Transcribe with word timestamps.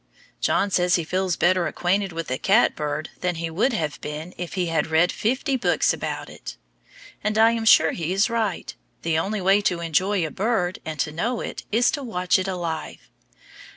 John 0.39 0.71
says 0.71 0.95
he 0.95 1.03
feels 1.03 1.35
better 1.35 1.67
acquainted 1.67 2.11
with 2.11 2.27
the 2.27 2.39
catbird 2.39 3.11
than 3.19 3.35
he 3.35 3.51
would 3.51 3.71
have 3.71 4.01
been 4.01 4.33
if 4.35 4.53
he 4.55 4.65
had 4.65 4.87
read 4.87 5.11
fifty 5.11 5.55
books 5.57 5.93
about 5.93 6.27
it. 6.27 6.57
And 7.23 7.37
I 7.37 7.51
am 7.51 7.65
sure 7.65 7.91
he 7.91 8.11
is 8.11 8.27
right. 8.27 8.73
The 9.03 9.19
only 9.19 9.41
way 9.41 9.61
to 9.61 9.79
enjoy 9.79 10.25
a 10.25 10.31
bird 10.31 10.79
and 10.85 10.99
to 11.01 11.11
know 11.11 11.39
it, 11.41 11.65
is 11.71 11.91
to 11.91 12.01
watch 12.01 12.39
it 12.39 12.47
alive. 12.47 13.11